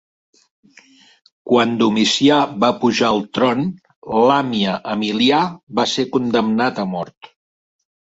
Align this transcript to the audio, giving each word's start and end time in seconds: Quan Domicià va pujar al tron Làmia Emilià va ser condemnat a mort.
Quan 1.51 1.75
Domicià 1.81 2.39
va 2.65 2.71
pujar 2.81 3.11
al 3.11 3.23
tron 3.41 3.63
Làmia 4.31 4.77
Emilià 4.97 5.45
va 5.83 5.89
ser 5.97 6.11
condemnat 6.19 6.87
a 6.89 6.93
mort. 6.99 7.35